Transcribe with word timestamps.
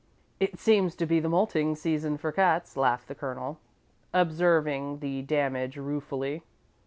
"It 0.39 0.57
seems 0.57 0.95
to 0.95 1.05
be 1.05 1.19
the 1.19 1.29
moulting 1.29 1.75
season 1.75 2.17
for 2.17 2.31
cats," 2.31 2.75
laughed 2.75 3.07
the 3.07 3.13
Colonel, 3.13 3.59
observing 4.15 4.97
the 4.97 5.21
damage 5.21 5.77
ruefully. 5.77 6.41